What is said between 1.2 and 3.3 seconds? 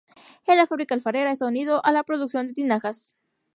está unido a la producción de tinajas.